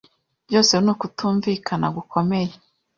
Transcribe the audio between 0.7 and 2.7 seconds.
ni ukutumvikana gukomeye.